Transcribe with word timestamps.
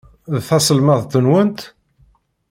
D 0.33 0.37
taselmadt-nwent? 0.47 1.59